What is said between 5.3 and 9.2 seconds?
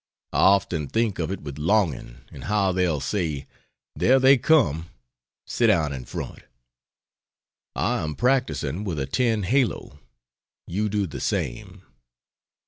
sit down in front!" I am practicing with a